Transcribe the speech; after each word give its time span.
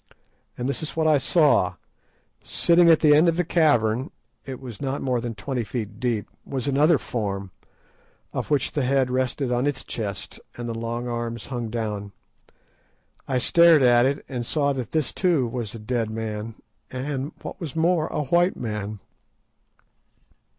And 0.57 0.67
this 0.67 0.81
is 0.81 0.97
what 0.97 1.05
I 1.05 1.19
saw: 1.19 1.75
Sitting 2.43 2.89
at 2.89 3.01
the 3.01 3.13
end 3.13 3.29
of 3.29 3.35
the 3.35 3.43
cavern—it 3.45 4.59
was 4.59 4.81
not 4.81 5.03
more 5.03 5.21
than 5.21 5.35
twenty 5.35 5.63
feet 5.63 6.03
long—was 6.03 6.67
another 6.67 6.97
form, 6.97 7.51
of 8.33 8.49
which 8.49 8.71
the 8.71 8.81
head 8.81 9.11
rested 9.11 9.51
on 9.51 9.67
its 9.67 9.83
chest 9.83 10.39
and 10.57 10.67
the 10.67 10.73
long 10.73 11.07
arms 11.07 11.45
hung 11.45 11.69
down. 11.69 12.13
I 13.27 13.37
stared 13.37 13.83
at 13.83 14.07
it, 14.07 14.25
and 14.27 14.43
saw 14.43 14.73
that 14.73 14.89
this 14.89 15.13
too 15.13 15.45
was 15.47 15.75
a 15.75 15.79
dead 15.79 16.09
man, 16.09 16.55
and, 16.89 17.31
what 17.43 17.61
was 17.61 17.75
more, 17.75 18.07
a 18.07 18.23
white 18.23 18.57
man. 18.57 18.97